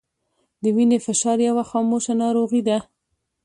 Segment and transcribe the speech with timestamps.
[0.61, 2.77] د وینې فشار یوه خاموشه ناروغي ده